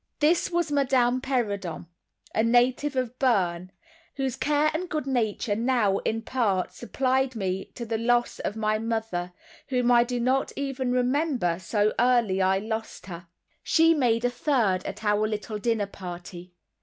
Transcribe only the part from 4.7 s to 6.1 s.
and good nature now